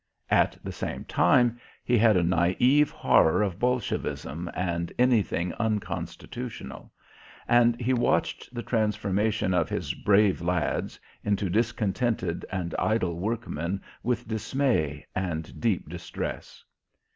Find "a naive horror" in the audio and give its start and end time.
2.17-3.43